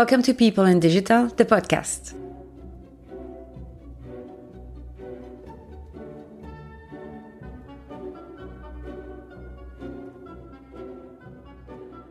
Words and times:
Welcome 0.00 0.22
to 0.22 0.32
People 0.32 0.64
in 0.64 0.78
Digital, 0.78 1.26
the 1.26 1.44
podcast. 1.44 2.14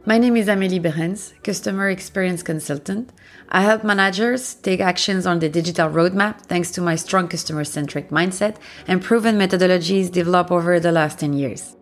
My 0.06 0.18
name 0.18 0.36
is 0.36 0.48
Amélie 0.48 0.82
Beerens, 0.82 1.32
Customer 1.44 1.90
Experience 1.90 2.44
Consultant. 2.44 3.14
I 3.48 3.62
help 3.62 3.86
managers 3.86 4.56
take 4.56 4.82
actions 4.82 5.26
on 5.26 5.40
the 5.40 5.48
digital 5.48 5.88
roadmap 5.90 6.42
thanks 6.42 6.72
to 6.72 6.82
my 6.82 6.98
strong 6.98 7.30
customer 7.30 7.64
centric 7.64 8.10
mindset 8.10 8.58
and 8.86 9.02
proven 9.02 9.38
methodologies 9.38 10.12
developed 10.12 10.52
over 10.52 10.78
the 10.82 10.92
last 10.92 11.20
10 11.20 11.32
years. 11.32 11.78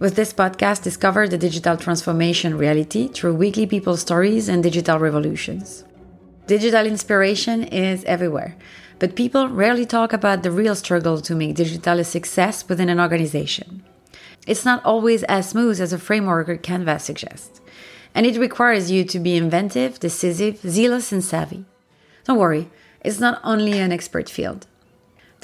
With 0.00 0.16
this 0.16 0.32
podcast, 0.32 0.82
discover 0.82 1.28
the 1.28 1.38
digital 1.38 1.76
transformation 1.76 2.58
reality 2.58 3.06
through 3.06 3.36
weekly 3.36 3.64
people 3.64 3.96
stories 3.96 4.48
and 4.48 4.60
digital 4.60 4.98
revolutions. 4.98 5.84
Digital 6.48 6.84
inspiration 6.84 7.62
is 7.62 8.02
everywhere, 8.04 8.56
but 8.98 9.14
people 9.14 9.48
rarely 9.48 9.86
talk 9.86 10.12
about 10.12 10.42
the 10.42 10.50
real 10.50 10.74
struggle 10.74 11.20
to 11.20 11.36
make 11.36 11.54
digital 11.54 12.00
a 12.00 12.04
success 12.04 12.68
within 12.68 12.88
an 12.88 12.98
organization. 12.98 13.84
It's 14.48 14.64
not 14.64 14.84
always 14.84 15.22
as 15.24 15.50
smooth 15.50 15.80
as 15.80 15.92
a 15.92 15.98
framework 15.98 16.48
or 16.48 16.56
canvas 16.56 17.04
suggests, 17.04 17.60
and 18.16 18.26
it 18.26 18.36
requires 18.36 18.90
you 18.90 19.04
to 19.04 19.20
be 19.20 19.36
inventive, 19.36 20.00
decisive, 20.00 20.58
zealous, 20.58 21.12
and 21.12 21.22
savvy. 21.22 21.66
Don't 22.24 22.38
worry, 22.38 22.68
it's 23.00 23.20
not 23.20 23.40
only 23.44 23.78
an 23.78 23.92
expert 23.92 24.28
field. 24.28 24.66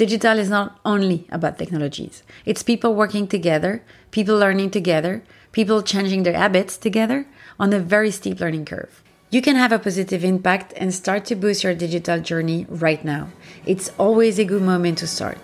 Digital 0.01 0.39
is 0.39 0.49
not 0.49 0.81
only 0.83 1.27
about 1.31 1.59
technologies. 1.59 2.23
It's 2.47 2.63
people 2.63 2.95
working 2.95 3.29
together, 3.29 3.83
people 4.13 4.35
learning 4.35 4.71
together, 4.71 5.23
people 5.53 5.83
changing 5.83 6.23
their 6.23 6.39
habits 6.39 6.79
together 6.79 7.27
on 7.59 7.71
a 7.75 7.79
very 7.79 8.11
steep 8.11 8.41
learning 8.41 8.65
curve. 8.65 9.03
You 9.29 9.43
can 9.43 9.57
have 9.57 9.73
a 9.73 9.79
positive 9.79 10.25
impact 10.25 10.73
and 10.79 10.95
start 10.95 11.27
to 11.27 11.37
boost 11.37 11.65
your 11.65 11.75
digital 11.75 12.19
journey 12.19 12.65
right 12.71 13.05
now. 13.05 13.29
It's 13.67 13.91
always 13.99 14.39
a 14.39 14.47
good 14.47 14.63
moment 14.63 14.97
to 15.01 15.07
start. 15.07 15.37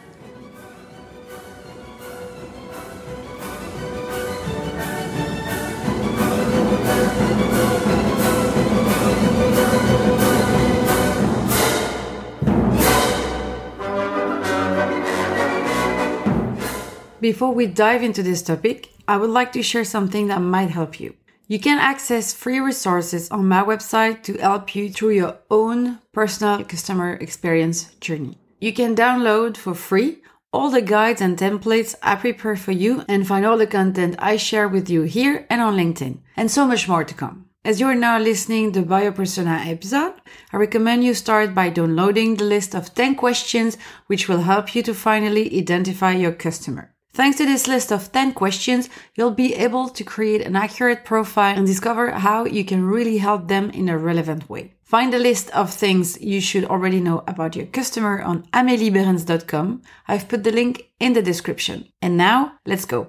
Before 17.32 17.52
we 17.52 17.66
dive 17.66 18.04
into 18.04 18.22
this 18.22 18.40
topic, 18.40 18.90
I 19.08 19.16
would 19.16 19.30
like 19.30 19.50
to 19.54 19.60
share 19.60 19.82
something 19.82 20.28
that 20.28 20.40
might 20.40 20.70
help 20.70 21.00
you. 21.00 21.16
You 21.48 21.58
can 21.58 21.80
access 21.80 22.32
free 22.32 22.60
resources 22.60 23.32
on 23.32 23.48
my 23.48 23.64
website 23.64 24.22
to 24.26 24.38
help 24.38 24.76
you 24.76 24.88
through 24.88 25.14
your 25.22 25.36
own 25.50 25.98
personal 26.12 26.64
customer 26.64 27.14
experience 27.14 27.92
journey. 27.96 28.38
You 28.60 28.72
can 28.72 28.94
download 28.94 29.56
for 29.56 29.74
free 29.74 30.22
all 30.52 30.70
the 30.70 30.80
guides 30.80 31.20
and 31.20 31.36
templates 31.36 31.96
I 32.00 32.14
prepare 32.14 32.54
for 32.54 32.70
you 32.70 33.02
and 33.08 33.26
find 33.26 33.44
all 33.44 33.58
the 33.58 33.66
content 33.66 34.14
I 34.20 34.36
share 34.36 34.68
with 34.68 34.88
you 34.88 35.02
here 35.02 35.48
and 35.50 35.60
on 35.60 35.76
LinkedIn, 35.76 36.18
and 36.36 36.48
so 36.48 36.64
much 36.64 36.86
more 36.86 37.02
to 37.02 37.12
come. 37.12 37.46
As 37.64 37.80
you 37.80 37.88
are 37.88 37.96
now 37.96 38.20
listening 38.20 38.70
to 38.70 38.82
the 38.82 38.86
Buyer 38.86 39.10
Persona 39.10 39.64
episode, 39.66 40.14
I 40.52 40.58
recommend 40.58 41.02
you 41.02 41.12
start 41.12 41.56
by 41.56 41.70
downloading 41.70 42.36
the 42.36 42.44
list 42.44 42.76
of 42.76 42.94
10 42.94 43.16
questions 43.16 43.76
which 44.06 44.28
will 44.28 44.42
help 44.42 44.76
you 44.76 44.84
to 44.84 44.94
finally 44.94 45.58
identify 45.58 46.12
your 46.12 46.30
customer. 46.30 46.92
Thanks 47.16 47.38
to 47.38 47.46
this 47.46 47.66
list 47.66 47.92
of 47.92 48.12
10 48.12 48.34
questions, 48.34 48.90
you'll 49.14 49.30
be 49.30 49.54
able 49.54 49.88
to 49.88 50.04
create 50.04 50.42
an 50.42 50.54
accurate 50.54 51.02
profile 51.02 51.56
and 51.56 51.66
discover 51.66 52.10
how 52.10 52.44
you 52.44 52.62
can 52.62 52.84
really 52.84 53.16
help 53.16 53.48
them 53.48 53.70
in 53.70 53.88
a 53.88 53.96
relevant 53.96 54.50
way. 54.50 54.74
Find 54.84 55.14
a 55.14 55.18
list 55.18 55.48
of 55.52 55.72
things 55.72 56.20
you 56.20 56.42
should 56.42 56.66
already 56.66 57.00
know 57.00 57.24
about 57.26 57.56
your 57.56 57.64
customer 57.64 58.20
on 58.20 58.42
ameliebeerens.com. 58.52 59.80
I've 60.06 60.28
put 60.28 60.44
the 60.44 60.52
link 60.52 60.90
in 61.00 61.14
the 61.14 61.22
description. 61.22 61.88
And 62.02 62.18
now, 62.18 62.58
let's 62.66 62.84
go. 62.84 63.08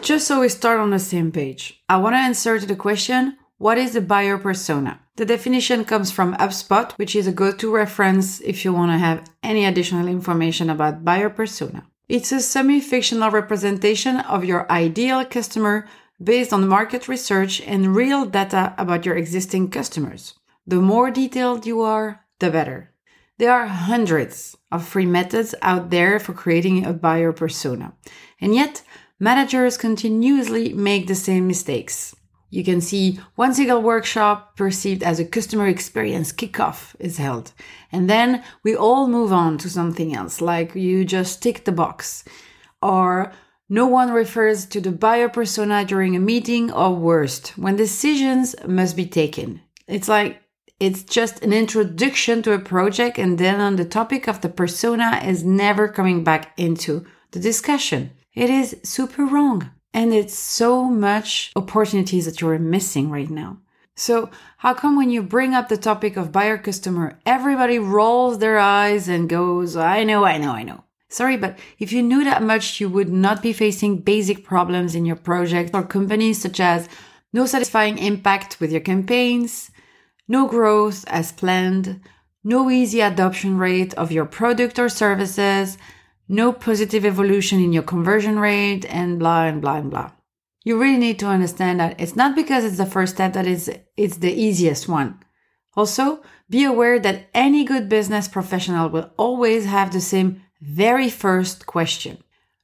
Just 0.00 0.28
so 0.28 0.42
we 0.42 0.48
start 0.48 0.78
on 0.78 0.90
the 0.90 1.00
same 1.00 1.32
page, 1.32 1.82
I 1.88 1.96
want 1.96 2.14
to 2.14 2.18
answer 2.18 2.60
to 2.60 2.66
the 2.66 2.76
question 2.76 3.36
what 3.58 3.76
is 3.76 3.96
a 3.96 4.00
buyer 4.00 4.38
persona? 4.38 5.00
The 5.16 5.26
definition 5.26 5.84
comes 5.84 6.12
from 6.12 6.36
HubSpot, 6.36 6.92
which 6.92 7.16
is 7.16 7.26
a 7.26 7.32
go-to 7.32 7.74
reference 7.74 8.40
if 8.40 8.64
you 8.64 8.72
want 8.72 8.92
to 8.92 8.98
have 8.98 9.28
any 9.42 9.64
additional 9.64 10.06
information 10.06 10.70
about 10.70 11.04
buyer 11.04 11.28
persona. 11.28 11.84
It's 12.08 12.30
a 12.30 12.40
semi-fictional 12.40 13.32
representation 13.32 14.20
of 14.20 14.44
your 14.44 14.70
ideal 14.70 15.24
customer 15.24 15.88
based 16.22 16.52
on 16.52 16.68
market 16.68 17.08
research 17.08 17.60
and 17.62 17.96
real 17.96 18.24
data 18.24 18.74
about 18.78 19.04
your 19.04 19.16
existing 19.16 19.70
customers. 19.70 20.34
The 20.64 20.76
more 20.76 21.10
detailed 21.10 21.66
you 21.66 21.80
are, 21.80 22.24
the 22.38 22.50
better. 22.50 22.92
There 23.38 23.52
are 23.52 23.66
hundreds 23.66 24.56
of 24.70 24.86
free 24.86 25.06
methods 25.06 25.54
out 25.62 25.90
there 25.90 26.20
for 26.20 26.32
creating 26.32 26.86
a 26.86 26.92
buyer 26.92 27.32
persona. 27.32 27.92
And 28.40 28.54
yet, 28.54 28.82
managers 29.18 29.76
continuously 29.76 30.72
make 30.72 31.08
the 31.08 31.14
same 31.14 31.46
mistakes. 31.48 32.14
You 32.50 32.64
can 32.64 32.80
see 32.80 33.20
one 33.34 33.52
single 33.52 33.82
workshop 33.82 34.56
perceived 34.56 35.02
as 35.02 35.20
a 35.20 35.24
customer 35.24 35.66
experience 35.66 36.32
kickoff 36.32 36.94
is 36.98 37.18
held. 37.18 37.52
And 37.92 38.08
then 38.08 38.42
we 38.62 38.74
all 38.74 39.06
move 39.06 39.32
on 39.32 39.58
to 39.58 39.68
something 39.68 40.14
else, 40.14 40.40
like 40.40 40.74
you 40.74 41.04
just 41.04 41.42
tick 41.42 41.64
the 41.64 41.72
box. 41.72 42.24
Or 42.80 43.32
no 43.68 43.86
one 43.86 44.12
refers 44.12 44.64
to 44.66 44.80
the 44.80 44.92
buyer 44.92 45.28
persona 45.28 45.84
during 45.84 46.16
a 46.16 46.20
meeting, 46.20 46.72
or 46.72 46.94
worst, 46.94 47.48
when 47.58 47.76
decisions 47.76 48.56
must 48.66 48.96
be 48.96 49.06
taken. 49.06 49.60
It's 49.86 50.08
like 50.08 50.40
it's 50.80 51.02
just 51.02 51.42
an 51.42 51.52
introduction 51.52 52.40
to 52.42 52.52
a 52.52 52.58
project, 52.58 53.18
and 53.18 53.36
then 53.36 53.60
on 53.60 53.76
the 53.76 53.84
topic 53.84 54.26
of 54.26 54.40
the 54.40 54.48
persona 54.48 55.20
is 55.22 55.44
never 55.44 55.86
coming 55.88 56.24
back 56.24 56.54
into 56.56 57.04
the 57.32 57.40
discussion. 57.40 58.12
It 58.34 58.48
is 58.48 58.76
super 58.84 59.26
wrong. 59.26 59.70
And 59.92 60.12
it's 60.12 60.34
so 60.34 60.84
much 60.84 61.52
opportunities 61.56 62.26
that 62.26 62.40
you're 62.40 62.58
missing 62.58 63.10
right 63.10 63.30
now. 63.30 63.58
So, 63.96 64.30
how 64.58 64.74
come 64.74 64.96
when 64.96 65.10
you 65.10 65.22
bring 65.22 65.54
up 65.54 65.68
the 65.68 65.76
topic 65.76 66.16
of 66.16 66.30
buyer 66.30 66.56
customer, 66.56 67.18
everybody 67.26 67.80
rolls 67.80 68.38
their 68.38 68.58
eyes 68.58 69.08
and 69.08 69.28
goes, 69.28 69.76
I 69.76 70.04
know, 70.04 70.24
I 70.24 70.38
know, 70.38 70.52
I 70.52 70.62
know. 70.62 70.84
Sorry, 71.08 71.36
but 71.36 71.58
if 71.78 71.90
you 71.90 72.02
knew 72.02 72.22
that 72.24 72.42
much, 72.42 72.80
you 72.80 72.88
would 72.88 73.10
not 73.10 73.42
be 73.42 73.52
facing 73.52 74.02
basic 74.02 74.44
problems 74.44 74.94
in 74.94 75.06
your 75.06 75.16
project 75.16 75.70
or 75.74 75.82
companies 75.82 76.40
such 76.40 76.60
as 76.60 76.88
no 77.32 77.46
satisfying 77.46 77.98
impact 77.98 78.60
with 78.60 78.70
your 78.70 78.82
campaigns, 78.82 79.70
no 80.28 80.46
growth 80.46 81.04
as 81.08 81.32
planned, 81.32 82.00
no 82.44 82.70
easy 82.70 83.00
adoption 83.00 83.58
rate 83.58 83.94
of 83.94 84.12
your 84.12 84.26
product 84.26 84.78
or 84.78 84.88
services, 84.88 85.76
no 86.28 86.52
positive 86.52 87.04
evolution 87.04 87.62
in 87.62 87.72
your 87.72 87.82
conversion 87.82 88.38
rate, 88.38 88.84
and 88.86 89.18
blah 89.18 89.44
and 89.44 89.60
blah 89.60 89.76
and 89.76 89.90
blah. 89.90 90.10
You 90.64 90.78
really 90.78 90.98
need 90.98 91.18
to 91.20 91.26
understand 91.26 91.80
that 91.80 92.00
it's 92.00 92.16
not 92.16 92.36
because 92.36 92.64
it's 92.64 92.76
the 92.76 92.86
first 92.86 93.14
step 93.14 93.32
that 93.32 93.46
it's, 93.46 93.70
it's 93.96 94.18
the 94.18 94.32
easiest 94.32 94.88
one. 94.88 95.20
Also, 95.74 96.20
be 96.50 96.64
aware 96.64 96.98
that 96.98 97.28
any 97.32 97.64
good 97.64 97.88
business 97.88 98.28
professional 98.28 98.88
will 98.90 99.10
always 99.16 99.64
have 99.64 99.92
the 99.92 100.00
same 100.00 100.42
very 100.60 101.08
first 101.08 101.66
question. 101.66 102.18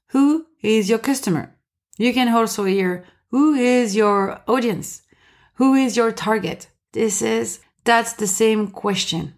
Who 0.08 0.46
is 0.62 0.90
your 0.90 0.98
customer? 0.98 1.54
You 1.96 2.12
can 2.12 2.28
also 2.28 2.64
hear, 2.64 3.04
who 3.30 3.54
is 3.54 3.94
your 3.94 4.40
audience? 4.48 5.02
Who 5.54 5.74
is 5.74 5.96
your 5.96 6.12
target? 6.12 6.66
This 6.92 7.22
is, 7.22 7.60
that's 7.84 8.14
the 8.14 8.26
same 8.26 8.68
question. 8.68 9.34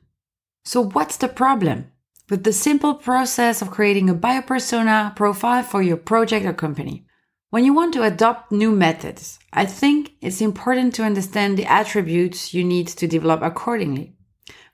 So 0.64 0.82
what's 0.82 1.18
the 1.18 1.28
problem? 1.28 1.92
With 2.28 2.42
the 2.42 2.52
simple 2.52 2.94
process 2.94 3.62
of 3.62 3.70
creating 3.70 4.10
a 4.10 4.14
buyer 4.14 4.42
persona 4.42 5.12
profile 5.14 5.62
for 5.62 5.82
your 5.82 5.96
project 5.96 6.44
or 6.44 6.52
company. 6.52 7.06
When 7.50 7.64
you 7.64 7.72
want 7.72 7.94
to 7.94 8.02
adopt 8.02 8.50
new 8.50 8.72
methods, 8.72 9.38
I 9.52 9.66
think 9.66 10.12
it's 10.20 10.40
important 10.40 10.94
to 10.94 11.04
understand 11.04 11.56
the 11.56 11.66
attributes 11.66 12.52
you 12.52 12.64
need 12.64 12.88
to 12.88 13.06
develop 13.06 13.42
accordingly. 13.42 14.16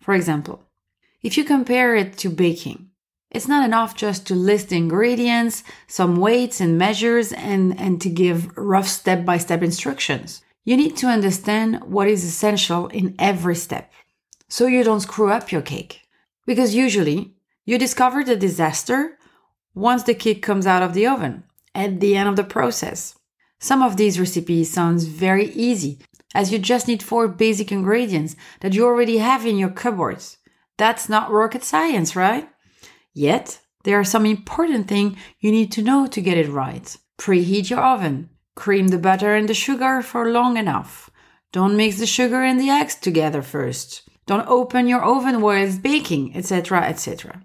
For 0.01 0.15
example, 0.15 0.65
if 1.23 1.37
you 1.37 1.45
compare 1.45 1.95
it 1.95 2.17
to 2.19 2.31
baking, 2.31 2.89
it's 3.31 3.49
not 3.49 3.65
enough 3.65 3.95
just 3.95 4.27
to 4.27 4.35
list 4.35 4.71
the 4.71 4.77
ingredients, 4.77 5.63
some 5.87 6.17
weights 6.17 6.61
and 6.61 6.77
measures, 6.77 7.33
and, 7.33 7.79
and 7.79 8.01
to 8.01 8.09
give 8.09 8.57
rough 8.57 8.89
step 8.89 9.25
by 9.25 9.39
step 9.39 9.63
instructions. 9.63 10.43
You 10.65 10.77
need 10.77 10.97
to 10.99 11.07
understand 11.07 11.83
what 11.85 12.09
is 12.09 12.25
essential 12.25 12.89
in 12.89 13.15
every 13.19 13.57
step 13.57 13.91
so 14.49 14.67
you 14.67 14.85
don't 14.85 15.01
screw 15.01 15.31
up 15.31 15.53
your 15.53 15.63
cake. 15.63 16.01
Because 16.47 16.75
usually 16.75 17.35
you 17.65 17.79
discover 17.79 18.25
the 18.25 18.37
disaster 18.37 19.19
once 19.75 20.03
the 20.03 20.15
cake 20.15 20.43
comes 20.43 20.67
out 20.67 20.83
of 20.83 20.95
the 20.95 21.07
oven 21.07 21.45
at 21.75 22.01
the 22.01 22.17
end 22.17 22.29
of 22.29 22.37
the 22.37 22.45
process. 22.45 23.17
Some 23.61 23.83
of 23.83 23.97
these 23.97 24.19
recipes 24.19 24.73
sounds 24.73 25.05
very 25.05 25.47
easy 25.53 26.01
as 26.35 26.51
you 26.51 26.59
just 26.59 26.89
need 26.89 27.03
four 27.03 27.29
basic 27.29 27.71
ingredients 27.71 28.35
that 28.61 28.75
you 28.75 28.85
already 28.85 29.19
have 29.19 29.47
in 29.47 29.57
your 29.57 29.71
cupboards. 29.71 30.39
That's 30.79 31.09
not 31.09 31.31
rocket 31.31 31.63
science, 31.63 32.17
right? 32.17 32.49
Yet, 33.15 33.61
There 33.85 33.99
are 33.99 34.05
some 34.05 34.27
important 34.27 34.87
things 34.89 35.19
you 35.41 35.51
need 35.51 35.73
to 35.73 35.83
know 35.83 36.07
to 36.07 36.21
get 36.21 36.39
it 36.39 36.49
right. 36.49 36.97
Preheat 37.19 37.71
your 37.71 37.81
oven. 37.81 38.31
Cream 38.55 38.89
the 38.89 38.99
butter 38.99 39.35
and 39.35 39.49
the 39.49 39.55
sugar 39.55 40.03
for 40.03 40.31
long 40.31 40.57
enough. 40.57 41.11
Don't 41.53 41.77
mix 41.77 41.99
the 41.99 42.07
sugar 42.07 42.43
and 42.43 42.61
the 42.61 42.71
eggs 42.71 42.95
together 42.95 43.43
first. 43.43 44.09
Don't 44.27 44.47
open 44.49 44.87
your 44.87 45.03
oven 45.03 45.41
while 45.41 45.63
it's 45.63 45.79
baking, 45.79 46.37
etc., 46.37 46.83
etc. 46.83 47.43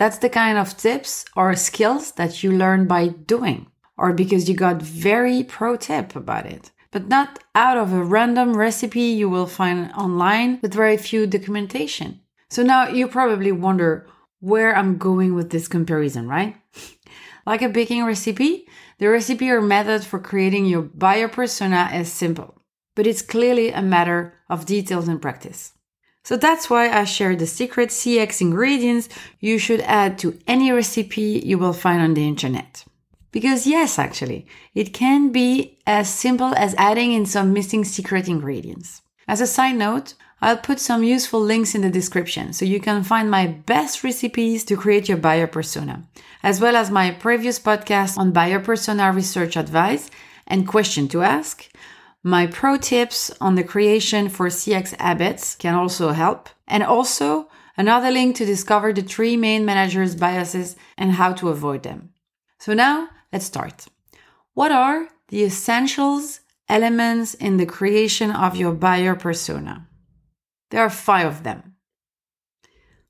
That's 0.00 0.16
the 0.16 0.30
kind 0.30 0.56
of 0.56 0.78
tips 0.78 1.26
or 1.36 1.54
skills 1.56 2.12
that 2.12 2.42
you 2.42 2.52
learn 2.52 2.86
by 2.86 3.08
doing, 3.08 3.66
or 3.98 4.14
because 4.14 4.48
you 4.48 4.56
got 4.56 4.80
very 4.80 5.44
pro 5.44 5.76
tip 5.76 6.16
about 6.16 6.46
it, 6.46 6.70
but 6.90 7.08
not 7.08 7.40
out 7.54 7.76
of 7.76 7.92
a 7.92 8.02
random 8.02 8.56
recipe 8.56 9.02
you 9.02 9.28
will 9.28 9.46
find 9.46 9.92
online 9.92 10.58
with 10.62 10.72
very 10.72 10.96
few 10.96 11.26
documentation. 11.26 12.20
So 12.48 12.62
now 12.62 12.88
you 12.88 13.08
probably 13.08 13.52
wonder 13.52 14.06
where 14.38 14.74
I'm 14.74 14.96
going 14.96 15.34
with 15.34 15.50
this 15.50 15.68
comparison, 15.68 16.26
right? 16.26 16.56
like 17.46 17.60
a 17.60 17.68
baking 17.68 18.02
recipe, 18.02 18.66
the 19.00 19.10
recipe 19.10 19.50
or 19.50 19.60
method 19.60 20.02
for 20.02 20.18
creating 20.18 20.64
your 20.64 20.80
buyer 20.80 21.28
persona 21.28 21.90
is 21.92 22.10
simple, 22.10 22.62
but 22.96 23.06
it's 23.06 23.20
clearly 23.20 23.68
a 23.68 23.82
matter 23.82 24.32
of 24.48 24.64
details 24.64 25.08
and 25.08 25.20
practice. 25.20 25.74
So 26.22 26.36
that's 26.36 26.68
why 26.68 26.90
I 26.90 27.04
share 27.04 27.34
the 27.34 27.46
secret 27.46 27.90
CX 27.90 28.40
ingredients 28.40 29.08
you 29.40 29.58
should 29.58 29.80
add 29.80 30.18
to 30.18 30.38
any 30.46 30.70
recipe 30.70 31.42
you 31.44 31.58
will 31.58 31.72
find 31.72 32.02
on 32.02 32.14
the 32.14 32.26
internet. 32.26 32.84
Because 33.32 33.66
yes, 33.66 33.98
actually, 33.98 34.46
it 34.74 34.92
can 34.92 35.30
be 35.30 35.78
as 35.86 36.12
simple 36.12 36.54
as 36.54 36.74
adding 36.76 37.12
in 37.12 37.26
some 37.26 37.52
missing 37.52 37.84
secret 37.84 38.28
ingredients. 38.28 39.02
As 39.28 39.40
a 39.40 39.46
side 39.46 39.76
note, 39.76 40.14
I'll 40.42 40.56
put 40.56 40.80
some 40.80 41.04
useful 41.04 41.40
links 41.40 41.74
in 41.74 41.82
the 41.82 41.90
description 41.90 42.52
so 42.52 42.64
you 42.64 42.80
can 42.80 43.04
find 43.04 43.30
my 43.30 43.46
best 43.46 44.02
recipes 44.02 44.64
to 44.64 44.76
create 44.76 45.08
your 45.08 45.18
buyer 45.18 45.46
persona, 45.46 46.02
as 46.42 46.60
well 46.60 46.76
as 46.76 46.90
my 46.90 47.10
previous 47.10 47.58
podcast 47.58 48.16
on 48.16 48.32
buyer 48.32 48.58
persona 48.58 49.12
research 49.12 49.56
advice 49.56 50.10
and 50.46 50.66
question 50.66 51.08
to 51.08 51.22
ask. 51.22 51.68
My 52.22 52.46
pro 52.46 52.76
tips 52.76 53.30
on 53.40 53.54
the 53.54 53.64
creation 53.64 54.28
for 54.28 54.48
CX 54.48 54.94
habits 55.00 55.54
can 55.54 55.74
also 55.74 56.10
help, 56.10 56.50
and 56.68 56.82
also 56.82 57.48
another 57.78 58.10
link 58.10 58.36
to 58.36 58.44
discover 58.44 58.92
the 58.92 59.00
three 59.00 59.38
main 59.38 59.64
managers' 59.64 60.14
biases 60.14 60.76
and 60.98 61.12
how 61.12 61.32
to 61.32 61.48
avoid 61.48 61.82
them. 61.82 62.10
So 62.58 62.74
now 62.74 63.08
let's 63.32 63.46
start. 63.46 63.86
What 64.52 64.70
are 64.70 65.08
the 65.28 65.44
essentials, 65.44 66.40
elements 66.68 67.32
in 67.32 67.56
the 67.56 67.64
creation 67.64 68.30
of 68.30 68.54
your 68.54 68.74
buyer 68.74 69.14
persona? 69.14 69.88
There 70.70 70.82
are 70.82 70.90
five 70.90 71.26
of 71.26 71.42
them. 71.42 71.76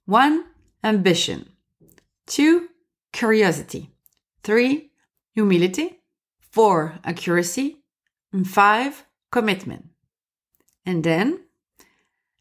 One, 0.04 0.44
ambition. 0.84 1.50
Two, 2.26 2.68
curiosity. 3.12 3.90
Three, 4.44 4.92
humility. 5.34 5.98
Four, 6.52 7.00
accuracy. 7.02 7.79
And 8.32 8.48
five, 8.48 9.04
commitment. 9.30 9.86
And 10.86 11.04
then, 11.04 11.40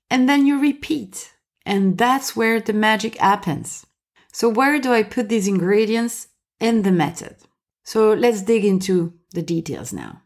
and 0.09 0.27
then 0.27 0.45
you 0.45 0.59
repeat. 0.59 1.33
And 1.65 1.97
that's 1.97 2.35
where 2.35 2.59
the 2.59 2.73
magic 2.73 3.17
happens. 3.17 3.85
So, 4.31 4.49
where 4.49 4.79
do 4.79 4.93
I 4.93 5.03
put 5.03 5.29
these 5.29 5.47
ingredients 5.47 6.27
in 6.59 6.83
the 6.83 6.91
method? 6.91 7.37
So, 7.83 8.13
let's 8.13 8.41
dig 8.41 8.65
into 8.65 9.13
the 9.31 9.41
details 9.41 9.91
now. 9.91 10.21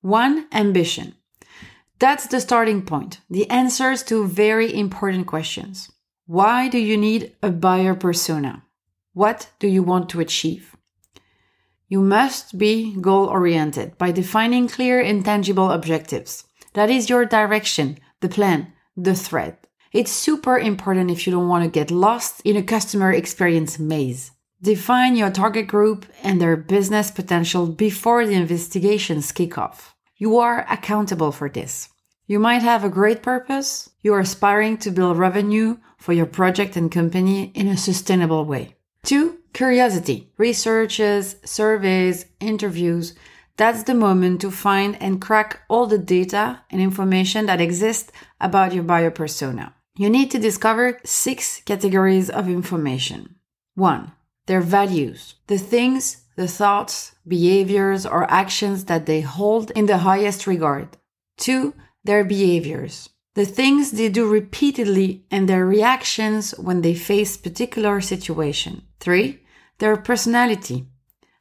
One, 0.00 0.46
ambition. 0.52 1.14
That's 1.98 2.26
the 2.26 2.40
starting 2.40 2.82
point, 2.82 3.20
the 3.28 3.48
answers 3.50 4.02
to 4.04 4.26
very 4.26 4.74
important 4.74 5.26
questions. 5.26 5.92
Why 6.26 6.68
do 6.68 6.78
you 6.78 6.96
need 6.96 7.34
a 7.42 7.50
buyer 7.50 7.94
persona? 7.94 8.64
What 9.12 9.50
do 9.58 9.68
you 9.68 9.82
want 9.82 10.08
to 10.10 10.20
achieve? 10.20 10.74
You 11.90 12.00
must 12.00 12.56
be 12.56 12.94
goal 13.00 13.26
oriented 13.26 13.98
by 13.98 14.12
defining 14.12 14.68
clear, 14.68 15.00
intangible 15.00 15.72
objectives. 15.72 16.44
That 16.74 16.88
is 16.88 17.10
your 17.10 17.24
direction, 17.24 17.98
the 18.20 18.28
plan, 18.28 18.72
the 18.96 19.16
thread. 19.16 19.56
It's 19.92 20.12
super 20.12 20.56
important 20.56 21.10
if 21.10 21.26
you 21.26 21.32
don't 21.32 21.48
want 21.48 21.64
to 21.64 21.70
get 21.70 21.90
lost 21.90 22.42
in 22.44 22.56
a 22.56 22.62
customer 22.62 23.12
experience 23.12 23.80
maze. 23.80 24.30
Define 24.62 25.16
your 25.16 25.32
target 25.32 25.66
group 25.66 26.06
and 26.22 26.40
their 26.40 26.56
business 26.56 27.10
potential 27.10 27.66
before 27.66 28.24
the 28.24 28.34
investigations 28.34 29.32
kick 29.32 29.58
off. 29.58 29.96
You 30.16 30.38
are 30.38 30.64
accountable 30.70 31.32
for 31.32 31.48
this. 31.48 31.88
You 32.28 32.38
might 32.38 32.62
have 32.62 32.84
a 32.84 32.88
great 32.88 33.20
purpose. 33.20 33.90
You 34.00 34.14
are 34.14 34.20
aspiring 34.20 34.78
to 34.78 34.92
build 34.92 35.18
revenue 35.18 35.78
for 35.98 36.12
your 36.12 36.26
project 36.26 36.76
and 36.76 36.92
company 36.92 37.50
in 37.56 37.66
a 37.66 37.76
sustainable 37.76 38.44
way. 38.44 38.76
Two, 39.02 39.39
curiosity. 39.52 40.30
Researches, 40.36 41.36
surveys, 41.44 42.26
interviews. 42.40 43.14
That's 43.56 43.82
the 43.82 43.94
moment 43.94 44.40
to 44.40 44.50
find 44.50 44.96
and 45.02 45.20
crack 45.20 45.60
all 45.68 45.86
the 45.86 45.98
data 45.98 46.62
and 46.70 46.80
information 46.80 47.46
that 47.46 47.60
exists 47.60 48.10
about 48.40 48.72
your 48.72 48.84
buyer 48.84 49.10
persona. 49.10 49.74
You 49.96 50.08
need 50.08 50.30
to 50.30 50.38
discover 50.38 50.98
six 51.04 51.60
categories 51.66 52.30
of 52.30 52.48
information. 52.48 53.36
One, 53.74 54.12
their 54.46 54.60
values, 54.60 55.34
the 55.46 55.58
things 55.58 56.24
the 56.40 56.48
thoughts, 56.48 57.14
behaviors, 57.28 58.06
or 58.06 58.30
actions 58.30 58.86
that 58.86 59.04
they 59.04 59.20
hold 59.20 59.70
in 59.72 59.84
the 59.84 59.98
highest 59.98 60.46
regard. 60.46 60.96
Two, 61.36 61.74
their 62.02 62.24
behaviors, 62.24 63.10
the 63.34 63.46
things 63.46 63.92
they 63.92 64.08
do 64.08 64.28
repeatedly 64.28 65.24
and 65.30 65.48
their 65.48 65.64
reactions 65.64 66.52
when 66.58 66.82
they 66.82 66.94
face 66.94 67.36
particular 67.36 68.00
situation. 68.00 68.82
Three, 68.98 69.40
their 69.78 69.96
personality, 69.96 70.86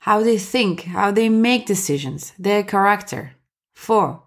how 0.01 0.21
they 0.21 0.37
think, 0.37 0.83
how 0.83 1.11
they 1.11 1.29
make 1.29 1.65
decisions, 1.65 2.33
their 2.37 2.63
character. 2.63 3.35
Four, 3.73 4.23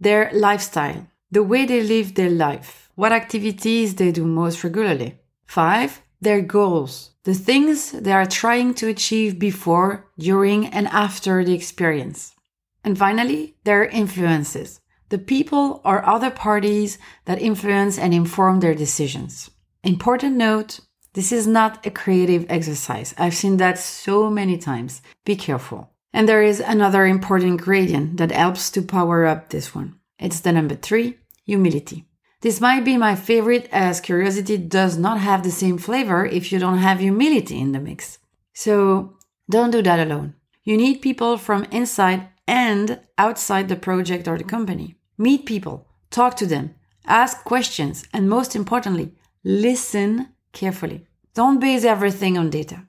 their 0.00 0.30
lifestyle, 0.32 1.06
the 1.30 1.42
way 1.42 1.64
they 1.64 1.82
live 1.82 2.14
their 2.14 2.30
life, 2.30 2.90
what 2.94 3.12
activities 3.12 3.94
they 3.94 4.12
do 4.12 4.24
most 4.26 4.62
regularly. 4.64 5.18
Five, 5.46 6.02
their 6.20 6.40
goals, 6.40 7.10
the 7.24 7.34
things 7.34 7.92
they 7.92 8.12
are 8.12 8.26
trying 8.26 8.74
to 8.74 8.88
achieve 8.88 9.38
before, 9.38 10.06
during, 10.18 10.66
and 10.66 10.88
after 10.88 11.44
the 11.44 11.54
experience. 11.54 12.34
And 12.82 12.98
finally, 12.98 13.56
their 13.64 13.84
influences, 13.84 14.80
the 15.14 15.18
people 15.36 15.80
or 15.84 16.04
other 16.04 16.28
parties 16.28 16.98
that 17.26 17.40
influence 17.40 17.96
and 17.96 18.12
inform 18.12 18.58
their 18.58 18.74
decisions. 18.74 19.48
Important 19.84 20.34
note 20.34 20.80
this 21.12 21.30
is 21.30 21.46
not 21.46 21.86
a 21.86 21.90
creative 21.92 22.44
exercise. 22.48 23.14
I've 23.16 23.36
seen 23.36 23.58
that 23.58 23.78
so 23.78 24.28
many 24.28 24.58
times. 24.58 25.02
Be 25.24 25.36
careful. 25.36 25.92
And 26.12 26.28
there 26.28 26.42
is 26.42 26.58
another 26.58 27.06
important 27.06 27.50
ingredient 27.52 28.16
that 28.16 28.32
helps 28.32 28.72
to 28.72 28.82
power 28.82 29.24
up 29.24 29.50
this 29.50 29.72
one. 29.72 29.94
It's 30.18 30.40
the 30.40 30.50
number 30.50 30.74
three 30.74 31.18
humility. 31.46 32.06
This 32.40 32.60
might 32.60 32.84
be 32.84 32.96
my 32.96 33.14
favorite 33.14 33.68
as 33.70 34.00
curiosity 34.00 34.56
does 34.58 34.98
not 34.98 35.20
have 35.20 35.44
the 35.44 35.52
same 35.52 35.78
flavor 35.78 36.26
if 36.26 36.50
you 36.50 36.58
don't 36.58 36.78
have 36.78 36.98
humility 36.98 37.60
in 37.60 37.70
the 37.70 37.78
mix. 37.78 38.18
So 38.52 39.16
don't 39.48 39.70
do 39.70 39.80
that 39.82 40.00
alone. 40.00 40.34
You 40.64 40.76
need 40.76 41.02
people 41.02 41.38
from 41.38 41.62
inside 41.70 42.30
and 42.48 43.00
outside 43.16 43.68
the 43.68 43.76
project 43.76 44.26
or 44.26 44.36
the 44.38 44.44
company. 44.44 44.96
Meet 45.16 45.46
people, 45.46 45.86
talk 46.10 46.36
to 46.38 46.46
them, 46.46 46.74
ask 47.06 47.44
questions, 47.44 48.04
and 48.12 48.28
most 48.28 48.56
importantly, 48.56 49.12
listen 49.44 50.28
carefully. 50.52 51.06
Don't 51.34 51.60
base 51.60 51.84
everything 51.84 52.36
on 52.36 52.50
data. 52.50 52.86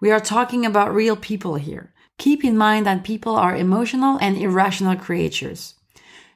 We 0.00 0.10
are 0.10 0.20
talking 0.20 0.64
about 0.64 0.94
real 0.94 1.16
people 1.16 1.54
here. 1.56 1.92
Keep 2.18 2.44
in 2.44 2.56
mind 2.56 2.86
that 2.86 3.04
people 3.04 3.36
are 3.36 3.56
emotional 3.56 4.18
and 4.20 4.36
irrational 4.36 4.96
creatures. 4.96 5.74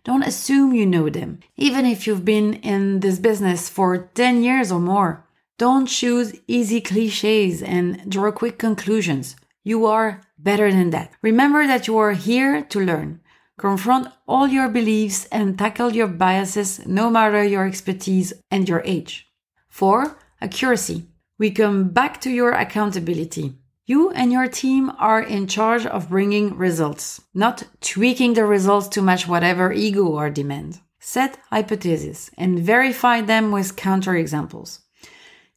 Don't 0.05 0.25
assume 0.25 0.75
you 0.75 0.87
know 0.87 1.09
them, 1.09 1.41
even 1.57 1.87
if 1.87 2.07
you've 2.07 2.25
been 2.25 2.55
in 2.55 3.01
this 3.01 3.19
business 3.19 3.69
for 3.69 4.11
10 4.15 4.43
years 4.43 4.73
or 4.73 4.81
more. 4.81 5.27
Don't 5.59 5.87
choose 5.87 6.35
easy 6.49 6.81
cliches 6.81 7.63
and 7.63 8.11
draw 8.11 8.33
quick 8.33 8.59
conclusions. 8.59 9.37
You 9.63 9.87
are 9.87 10.23
better 10.39 10.73
than 10.73 10.91
that. 10.91 11.13
Remember 11.23 11.67
that 11.67 11.87
you 11.87 11.99
are 11.99 12.13
here 12.13 12.63
to 12.63 12.81
learn. 12.81 13.21
Confront 13.59 14.09
all 14.27 14.49
your 14.49 14.69
beliefs 14.69 15.27
and 15.27 15.59
tackle 15.59 15.93
your 15.93 16.07
biases 16.07 16.85
no 16.87 17.11
matter 17.11 17.45
your 17.45 17.67
expertise 17.67 18.33
and 18.51 18.69
your 18.69 18.83
age. 18.85 19.29
4. 19.69 20.17
Accuracy. 20.41 21.07
We 21.39 21.51
come 21.51 21.91
back 21.91 22.21
to 22.23 22.31
your 22.31 22.53
accountability. 22.53 23.55
You 23.85 24.11
and 24.11 24.33
your 24.33 24.49
team 24.49 24.93
are 24.99 25.21
in 25.21 25.49
charge 25.49 25.85
of 25.85 26.09
bringing 26.09 26.57
results, 26.57 27.21
not 27.35 27.65
tweaking 27.81 28.35
the 28.35 28.47
results 28.47 28.89
to 28.89 29.03
match 29.03 29.27
whatever 29.27 29.73
ego 29.73 30.07
or 30.07 30.31
demand. 30.31 30.81
Set 31.01 31.37
hypotheses 31.51 32.31
and 32.39 32.61
verify 32.61 33.21
them 33.21 33.51
with 33.51 33.77
counterexamples. 33.77 34.81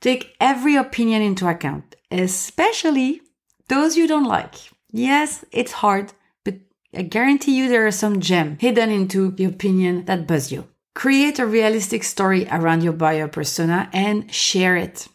Take 0.02 0.36
every 0.40 0.75
opinion 0.75 1.22
into 1.22 1.48
account, 1.48 1.96
especially 2.10 3.22
those 3.68 3.96
you 3.96 4.08
don't 4.08 4.25
like. 4.25 4.56
Yes, 4.92 5.46
it's 5.52 5.72
hard, 5.72 6.14
I 6.96 7.02
guarantee 7.02 7.58
you 7.58 7.68
there 7.68 7.86
are 7.86 7.92
some 7.92 8.22
gem 8.22 8.58
hidden 8.60 8.90
into 8.90 9.32
the 9.32 9.46
opinion 9.46 10.06
that 10.06 10.28
buzz 10.28 10.52
you. 10.52 10.68
Create 10.94 11.40
a 11.40 11.46
realistic 11.46 12.04
story 12.04 12.48
around 12.50 12.84
your 12.84 12.94
buyer 12.94 13.28
persona 13.28 13.90
and 13.92 14.34
share 14.34 14.78
it. 14.78 15.08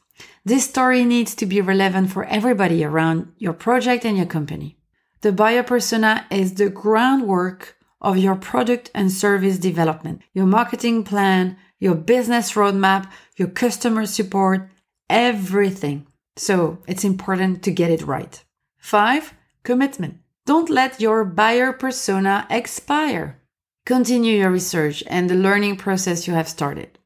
This 0.44 0.68
story 0.68 1.04
needs 1.04 1.34
to 1.36 1.46
be 1.46 1.60
relevant 1.60 2.10
for 2.10 2.24
everybody 2.24 2.84
around 2.84 3.32
your 3.38 3.54
project 3.54 4.04
and 4.04 4.16
your 4.16 4.26
company. 4.26 4.76
The 5.22 5.32
buyer 5.32 5.62
persona 5.62 6.26
is 6.30 6.54
the 6.54 6.68
groundwork 6.70 7.76
of 8.00 8.18
your 8.18 8.36
product 8.36 8.90
and 8.94 9.10
service 9.10 9.58
development, 9.58 10.22
your 10.32 10.46
marketing 10.46 11.04
plan, 11.04 11.56
your 11.78 11.94
business 11.94 12.52
roadmap, 12.52 13.10
your 13.36 13.48
customer 13.48 14.06
support, 14.06 14.70
everything. 15.08 16.06
So 16.36 16.78
it's 16.86 17.04
important 17.04 17.62
to 17.64 17.70
get 17.70 17.90
it 17.90 18.02
right. 18.02 18.42
Five, 18.78 19.34
commitment. 19.62 20.20
Don't 20.46 20.70
let 20.70 21.00
your 21.00 21.24
buyer 21.24 21.72
persona 21.72 22.46
expire. 22.50 23.40
Continue 23.86 24.38
your 24.38 24.50
research 24.50 25.02
and 25.06 25.28
the 25.28 25.34
learning 25.34 25.76
process 25.76 26.26
you 26.26 26.34
have 26.34 26.48
started. 26.48 26.98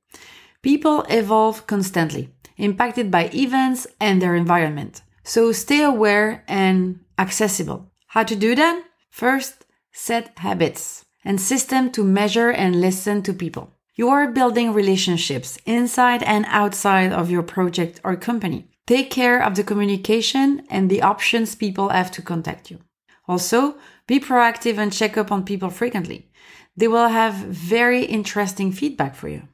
People 0.63 1.03
evolve 1.09 1.67
constantly, 1.67 2.31
impacted 2.57 3.11
by 3.11 3.31
events 3.35 3.87
and 4.01 4.21
their 4.21 4.35
environment. 4.35 5.03
So 5.25 5.53
stay 5.53 5.83
aware 5.83 6.45
and 6.47 7.01
accessible. 7.19 7.91
How 8.09 8.23
to 8.25 8.37
do 8.37 8.55
that? 8.55 8.85
First, 9.11 9.67
set 9.93 10.39
habits 10.39 11.05
and 11.25 11.41
system 11.41 11.91
to 11.93 12.05
measure 12.05 12.51
and 12.51 12.81
listen 12.81 13.23
to 13.23 13.33
people. 13.33 13.73
You 13.95 14.09
are 14.09 14.31
building 14.31 14.73
relationships 14.73 15.59
inside 15.67 16.23
and 16.23 16.45
outside 16.49 17.13
of 17.13 17.31
your 17.31 17.43
project 17.43 18.01
or 18.05 18.17
company. 18.17 18.69
Take 18.87 19.11
care 19.11 19.43
of 19.43 19.55
the 19.55 19.65
communication 19.65 20.67
and 20.69 20.91
the 20.91 21.03
options 21.03 21.55
people 21.55 21.89
have 21.91 22.11
to 22.13 22.23
contact 22.23 22.71
you. 22.71 22.81
Also, 23.27 23.77
be 24.07 24.21
proactive 24.21 24.79
and 24.79 24.93
check 24.93 25.17
up 25.17 25.33
on 25.33 25.45
people 25.45 25.71
frequently. 25.71 26.31
They 26.77 26.89
will 26.89 27.09
have 27.09 27.35
very 27.35 28.05
interesting 28.05 28.73
feedback 28.73 29.15
for 29.15 29.29
you. 29.29 29.49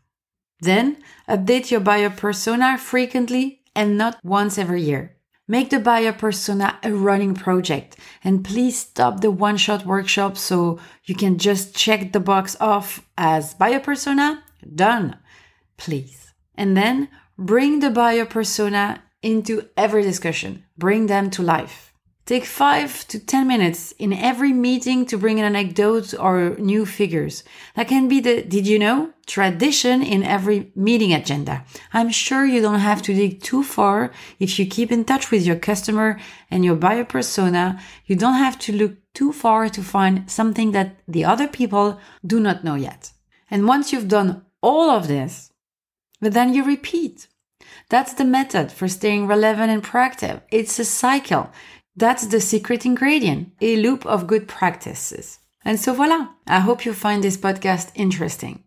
Then, 0.60 0.98
update 1.28 1.70
your 1.70 1.80
buyer 1.80 2.10
persona 2.10 2.78
frequently 2.78 3.62
and 3.74 3.96
not 3.96 4.18
once 4.24 4.58
every 4.58 4.82
year. 4.82 5.16
Make 5.46 5.70
the 5.70 5.80
buyer 5.80 6.12
persona 6.12 6.78
a 6.82 6.92
running 6.92 7.34
project 7.34 7.96
and 8.22 8.44
please 8.44 8.78
stop 8.78 9.20
the 9.20 9.32
one 9.32 9.56
shot 9.56 9.84
workshop 9.84 10.36
so 10.36 10.78
you 11.04 11.14
can 11.16 11.38
just 11.38 11.74
check 11.74 12.12
the 12.12 12.20
box 12.20 12.56
off 12.60 13.04
as 13.18 13.54
buyer 13.54 13.80
persona 13.80 14.44
done. 14.74 15.18
Please. 15.76 16.32
And 16.54 16.76
then 16.76 17.08
bring 17.36 17.80
the 17.80 17.90
buyer 17.90 18.26
persona 18.26 19.02
into 19.22 19.68
every 19.76 20.02
discussion. 20.02 20.64
Bring 20.78 21.06
them 21.06 21.30
to 21.30 21.42
life. 21.42 21.89
Take 22.26 22.44
five 22.44 23.08
to 23.08 23.18
10 23.18 23.48
minutes 23.48 23.92
in 23.98 24.12
every 24.12 24.52
meeting 24.52 25.04
to 25.06 25.18
bring 25.18 25.40
an 25.40 25.44
anecdote 25.44 26.14
or 26.18 26.56
new 26.58 26.86
figures. 26.86 27.42
That 27.74 27.88
can 27.88 28.08
be 28.08 28.20
the 28.20 28.42
did 28.42 28.66
you 28.66 28.78
know 28.78 29.12
tradition 29.26 30.02
in 30.02 30.22
every 30.22 30.70
meeting 30.74 31.12
agenda. 31.12 31.64
I'm 31.92 32.10
sure 32.10 32.44
you 32.44 32.60
don't 32.60 32.80
have 32.80 33.02
to 33.02 33.14
dig 33.14 33.42
too 33.42 33.62
far 33.62 34.12
if 34.38 34.58
you 34.58 34.66
keep 34.66 34.92
in 34.92 35.04
touch 35.04 35.30
with 35.30 35.44
your 35.44 35.56
customer 35.56 36.20
and 36.50 36.64
your 36.64 36.76
buyer 36.76 37.04
persona. 37.04 37.80
You 38.06 38.16
don't 38.16 38.34
have 38.34 38.58
to 38.60 38.72
look 38.72 38.94
too 39.14 39.32
far 39.32 39.68
to 39.68 39.82
find 39.82 40.30
something 40.30 40.72
that 40.72 40.96
the 41.08 41.24
other 41.24 41.48
people 41.48 41.98
do 42.24 42.38
not 42.38 42.64
know 42.64 42.76
yet. 42.76 43.12
And 43.50 43.66
once 43.66 43.92
you've 43.92 44.08
done 44.08 44.44
all 44.60 44.90
of 44.90 45.08
this, 45.08 45.52
but 46.20 46.32
then 46.32 46.54
you 46.54 46.64
repeat. 46.64 47.26
That's 47.88 48.14
the 48.14 48.24
method 48.24 48.70
for 48.70 48.88
staying 48.88 49.26
relevant 49.26 49.70
and 49.70 49.82
proactive. 49.82 50.42
It's 50.50 50.78
a 50.78 50.84
cycle. 50.84 51.50
That's 51.96 52.26
the 52.26 52.40
secret 52.40 52.86
ingredient, 52.86 53.52
a 53.60 53.76
loop 53.76 54.06
of 54.06 54.26
good 54.26 54.48
practices. 54.48 55.38
And 55.64 55.78
so 55.78 55.92
voila, 55.92 56.28
I 56.46 56.60
hope 56.60 56.84
you 56.84 56.92
find 56.92 57.22
this 57.22 57.36
podcast 57.36 57.90
interesting. 57.94 58.64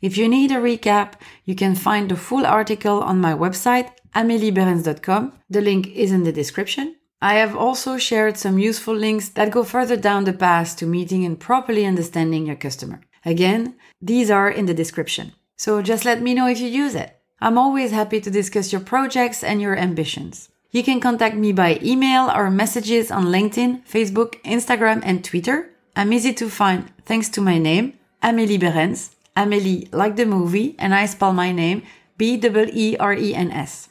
If 0.00 0.16
you 0.16 0.28
need 0.28 0.52
a 0.52 0.56
recap, 0.56 1.14
you 1.44 1.54
can 1.54 1.74
find 1.74 2.08
the 2.08 2.16
full 2.16 2.46
article 2.46 3.02
on 3.02 3.20
my 3.20 3.32
website, 3.32 3.90
ameliebeerens.com. 4.14 5.32
The 5.50 5.60
link 5.60 5.88
is 5.88 6.12
in 6.12 6.22
the 6.22 6.32
description. 6.32 6.96
I 7.20 7.34
have 7.34 7.56
also 7.56 7.98
shared 7.98 8.36
some 8.36 8.60
useful 8.60 8.94
links 8.94 9.28
that 9.30 9.50
go 9.50 9.64
further 9.64 9.96
down 9.96 10.22
the 10.22 10.32
path 10.32 10.76
to 10.76 10.86
meeting 10.86 11.24
and 11.24 11.40
properly 11.40 11.84
understanding 11.84 12.46
your 12.46 12.54
customer. 12.54 13.00
Again, 13.24 13.74
these 14.00 14.30
are 14.30 14.48
in 14.48 14.66
the 14.66 14.74
description. 14.74 15.32
So 15.56 15.82
just 15.82 16.04
let 16.04 16.22
me 16.22 16.34
know 16.34 16.46
if 16.46 16.60
you 16.60 16.68
use 16.68 16.94
it. 16.94 17.16
I'm 17.40 17.58
always 17.58 17.90
happy 17.90 18.20
to 18.20 18.30
discuss 18.30 18.72
your 18.72 18.80
projects 18.80 19.42
and 19.42 19.60
your 19.60 19.76
ambitions. 19.76 20.48
You 20.70 20.82
can 20.82 21.00
contact 21.00 21.34
me 21.34 21.52
by 21.52 21.80
email 21.82 22.30
or 22.30 22.50
messages 22.50 23.10
on 23.10 23.26
LinkedIn, 23.26 23.86
Facebook, 23.88 24.34
Instagram, 24.42 25.00
and 25.02 25.24
Twitter. 25.24 25.70
I'm 25.96 26.12
easy 26.12 26.34
to 26.34 26.50
find 26.50 26.92
thanks 27.06 27.30
to 27.30 27.40
my 27.40 27.56
name, 27.56 27.94
Amélie 28.22 28.60
Beerens. 28.60 29.14
Amélie, 29.34 29.88
like 29.94 30.16
the 30.16 30.26
movie, 30.26 30.76
and 30.78 30.94
I 30.94 31.06
spell 31.06 31.32
my 31.32 31.52
name 31.52 31.84
B-E-E-R-E-N-S. 32.18 33.88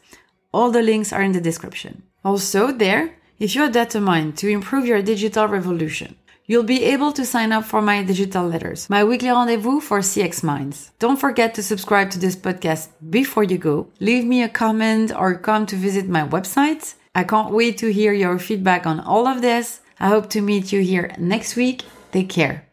All 0.52 0.70
the 0.70 0.84
links 0.84 1.12
are 1.12 1.24
in 1.24 1.32
the 1.32 1.42
description. 1.42 2.04
Also, 2.24 2.72
there, 2.72 3.16
if 3.40 3.56
you're 3.56 3.70
determined 3.70 4.38
to 4.38 4.48
improve 4.48 4.86
your 4.86 5.02
digital 5.02 5.48
revolution, 5.48 6.16
You'll 6.50 6.64
be 6.64 6.86
able 6.86 7.12
to 7.12 7.26
sign 7.26 7.52
up 7.52 7.66
for 7.66 7.82
my 7.82 8.04
digital 8.04 8.48
letters, 8.48 8.90
my 8.90 9.04
weekly 9.04 9.30
rendezvous 9.30 9.82
for 9.82 10.00
CX 10.00 10.44
Minds. 10.44 10.92
Don't 10.98 11.20
forget 11.20 11.54
to 11.56 11.62
subscribe 11.62 12.10
to 12.12 12.20
this 12.20 12.38
podcast 12.38 12.88
before 13.10 13.44
you 13.44 13.58
go. 13.58 13.90
Leave 14.00 14.24
me 14.24 14.42
a 14.42 14.48
comment 14.48 15.12
or 15.14 15.36
come 15.36 15.66
to 15.66 15.76
visit 15.76 16.08
my 16.08 16.26
website. 16.26 16.94
I 17.14 17.26
can't 17.26 17.52
wait 17.52 17.78
to 17.80 17.92
hear 17.92 18.14
your 18.14 18.40
feedback 18.40 18.88
on 18.88 19.02
all 19.02 19.28
of 19.28 19.42
this. 19.42 19.82
I 20.00 20.08
hope 20.08 20.30
to 20.30 20.42
meet 20.42 20.72
you 20.72 20.80
here 20.82 21.14
next 21.18 21.58
week. 21.58 21.84
Take 22.14 22.30
care. 22.30 22.67